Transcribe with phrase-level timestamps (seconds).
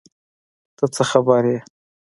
[0.77, 1.57] ته څه خبر یې؟